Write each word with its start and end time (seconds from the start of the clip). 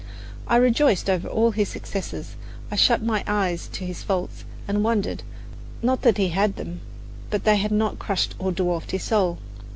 I 0.47 0.55
rejoiced 0.55 1.11
over 1.11 1.27
all 1.27 1.51
his 1.51 1.69
successes, 1.69 2.35
I 2.71 2.75
shut 2.75 3.03
my 3.03 3.23
eyes 3.27 3.67
to 3.73 3.85
his 3.85 4.01
faults, 4.01 4.45
and 4.67 4.83
wondered, 4.83 5.21
not 5.83 6.01
that 6.01 6.17
he 6.17 6.29
had 6.29 6.55
them, 6.55 6.81
but 7.29 7.43
that 7.43 7.51
they 7.51 7.57
had 7.57 7.71
not 7.71 7.99
crushed 7.99 8.33
or 8.39 8.51
dwarfed 8.51 8.89
his 8.89 9.03
soul. 9.03 9.37